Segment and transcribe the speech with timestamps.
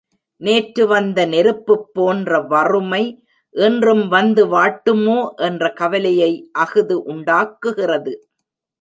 [0.41, 3.03] நேற்று வந்த நெருப்புப் போன்ற வறுமை
[3.55, 6.31] இன்றும் வந்து வாட்டுமோ என்ற கவலையை
[6.59, 8.13] அஃது உண்டாக்குகிறது.